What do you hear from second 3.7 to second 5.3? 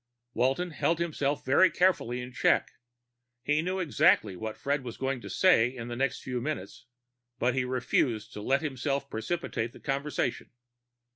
exactly what Fred was going to